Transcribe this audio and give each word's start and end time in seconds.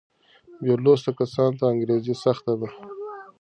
بې 0.63 0.73
لوسته 0.83 1.11
کسانو 1.19 1.57
ته 1.59 1.63
انګرېزي 1.71 2.15
سخته 2.23 2.53
ده. 2.59 2.69